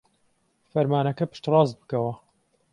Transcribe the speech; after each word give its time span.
فەرمانەکە 0.71 1.25
پشتڕاست 1.31 1.73
بکەوە. 1.81 2.13